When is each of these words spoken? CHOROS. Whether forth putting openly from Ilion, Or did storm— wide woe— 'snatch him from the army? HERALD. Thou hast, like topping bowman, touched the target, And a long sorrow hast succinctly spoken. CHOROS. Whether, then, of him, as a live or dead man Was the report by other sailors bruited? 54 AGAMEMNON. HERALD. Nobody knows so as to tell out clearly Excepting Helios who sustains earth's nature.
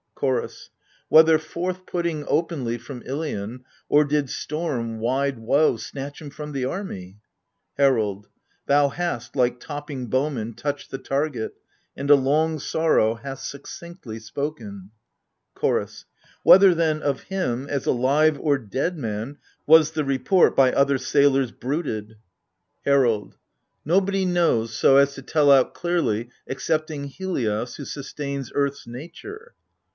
CHOROS. 0.15 0.69
Whether 1.09 1.37
forth 1.39 1.85
putting 1.87 2.25
openly 2.27 2.77
from 2.79 3.01
Ilion, 3.07 3.63
Or 3.89 4.03
did 4.03 4.29
storm— 4.31 4.97
wide 4.99 5.39
woe— 5.39 5.77
'snatch 5.77 6.21
him 6.21 6.29
from 6.31 6.51
the 6.51 6.65
army? 6.65 7.17
HERALD. 7.77 8.27
Thou 8.67 8.89
hast, 8.89 9.35
like 9.35 9.59
topping 9.59 10.07
bowman, 10.07 10.53
touched 10.53 10.89
the 10.91 10.97
target, 10.99 11.53
And 11.95 12.09
a 12.09 12.15
long 12.15 12.59
sorrow 12.59 13.15
hast 13.15 13.49
succinctly 13.49 14.19
spoken. 14.19 14.89
CHOROS. 15.55 16.05
Whether, 16.43 16.75
then, 16.75 17.01
of 17.03 17.23
him, 17.23 17.67
as 17.67 17.85
a 17.87 17.91
live 17.91 18.39
or 18.39 18.57
dead 18.59 18.97
man 18.97 19.37
Was 19.67 19.91
the 19.91 20.03
report 20.05 20.55
by 20.55 20.71
other 20.71 20.97
sailors 20.99 21.51
bruited? 21.51 22.09
54 22.09 22.13
AGAMEMNON. 22.95 23.01
HERALD. 23.15 23.35
Nobody 23.85 24.25
knows 24.25 24.73
so 24.75 24.97
as 24.97 25.15
to 25.15 25.21
tell 25.23 25.51
out 25.51 25.75
clearly 25.75 26.29
Excepting 26.47 27.05
Helios 27.05 27.75
who 27.75 27.85
sustains 27.85 28.51
earth's 28.55 28.87
nature. 28.87 29.53